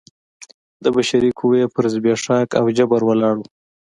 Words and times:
د 0.83 0.85
بشري 0.95 1.29
قوې 1.39 1.63
پر 1.73 1.83
زبېښاک 1.93 2.49
او 2.59 2.65
جبر 2.77 3.01
ولاړ 3.05 3.35
و. 3.39 3.41